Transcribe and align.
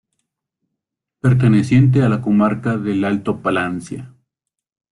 Perteneciente 1.19 2.01
a 2.01 2.09
la 2.09 2.23
comarca 2.23 2.75
del 2.75 3.03
Alto 3.05 3.39
Palancia. 3.39 4.11